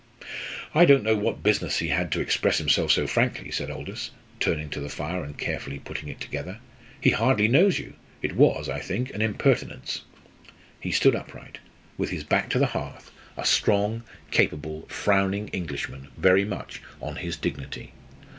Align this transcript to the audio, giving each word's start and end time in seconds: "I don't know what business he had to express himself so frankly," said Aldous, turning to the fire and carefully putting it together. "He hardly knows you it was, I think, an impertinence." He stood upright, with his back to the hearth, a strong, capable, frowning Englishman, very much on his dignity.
"I 0.73 0.85
don't 0.85 1.03
know 1.03 1.15
what 1.15 1.43
business 1.43 1.77
he 1.77 1.89
had 1.89 2.11
to 2.11 2.21
express 2.21 2.57
himself 2.57 2.91
so 2.91 3.05
frankly," 3.05 3.51
said 3.51 3.69
Aldous, 3.69 4.09
turning 4.39 4.67
to 4.71 4.79
the 4.79 4.89
fire 4.89 5.23
and 5.23 5.37
carefully 5.37 5.77
putting 5.77 6.09
it 6.09 6.19
together. 6.19 6.57
"He 6.99 7.11
hardly 7.11 7.47
knows 7.47 7.77
you 7.77 7.93
it 8.19 8.35
was, 8.35 8.67
I 8.67 8.79
think, 8.79 9.13
an 9.13 9.21
impertinence." 9.21 10.01
He 10.79 10.89
stood 10.91 11.15
upright, 11.15 11.59
with 11.99 12.09
his 12.09 12.23
back 12.23 12.49
to 12.49 12.57
the 12.57 12.65
hearth, 12.73 13.11
a 13.37 13.45
strong, 13.45 14.01
capable, 14.31 14.87
frowning 14.89 15.49
Englishman, 15.49 16.07
very 16.17 16.45
much 16.45 16.81
on 16.99 17.17
his 17.17 17.37
dignity. 17.37 17.91